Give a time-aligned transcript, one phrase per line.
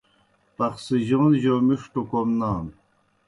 [0.55, 2.71] پَخڅِیون جو مِݜٹوْ کوْم نانوْ۔